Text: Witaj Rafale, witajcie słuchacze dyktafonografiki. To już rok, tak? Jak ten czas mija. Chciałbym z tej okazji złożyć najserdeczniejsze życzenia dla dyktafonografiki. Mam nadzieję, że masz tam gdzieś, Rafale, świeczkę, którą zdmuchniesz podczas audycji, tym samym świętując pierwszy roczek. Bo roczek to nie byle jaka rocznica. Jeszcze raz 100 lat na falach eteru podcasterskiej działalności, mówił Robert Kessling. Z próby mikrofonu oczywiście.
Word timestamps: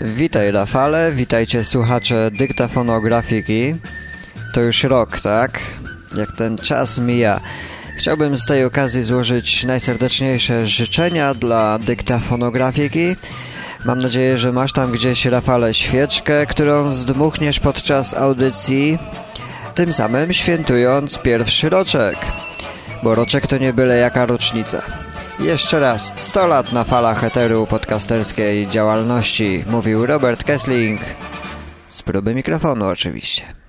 Witaj 0.00 0.50
Rafale, 0.50 1.12
witajcie 1.12 1.64
słuchacze 1.64 2.30
dyktafonografiki. 2.30 3.74
To 4.54 4.60
już 4.60 4.82
rok, 4.82 5.20
tak? 5.20 5.60
Jak 6.16 6.32
ten 6.32 6.56
czas 6.56 6.98
mija. 6.98 7.40
Chciałbym 7.96 8.36
z 8.36 8.46
tej 8.46 8.64
okazji 8.64 9.02
złożyć 9.02 9.64
najserdeczniejsze 9.64 10.66
życzenia 10.66 11.34
dla 11.34 11.78
dyktafonografiki. 11.78 13.16
Mam 13.84 13.98
nadzieję, 13.98 14.38
że 14.38 14.52
masz 14.52 14.72
tam 14.72 14.92
gdzieś, 14.92 15.26
Rafale, 15.26 15.74
świeczkę, 15.74 16.46
którą 16.46 16.90
zdmuchniesz 16.90 17.60
podczas 17.60 18.14
audycji, 18.14 18.98
tym 19.74 19.92
samym 19.92 20.32
świętując 20.32 21.18
pierwszy 21.18 21.70
roczek. 21.70 22.16
Bo 23.02 23.14
roczek 23.14 23.46
to 23.46 23.58
nie 23.58 23.72
byle 23.72 23.96
jaka 23.96 24.26
rocznica. 24.26 24.82
Jeszcze 25.38 25.80
raz 25.80 26.12
100 26.16 26.46
lat 26.46 26.72
na 26.72 26.84
falach 26.84 27.24
eteru 27.24 27.66
podcasterskiej 27.66 28.66
działalności, 28.66 29.64
mówił 29.66 30.06
Robert 30.06 30.44
Kessling. 30.44 31.00
Z 31.88 32.02
próby 32.02 32.34
mikrofonu 32.34 32.86
oczywiście. 32.86 33.63